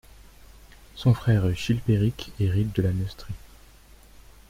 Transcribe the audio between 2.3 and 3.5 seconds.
hérite de la Neustrie.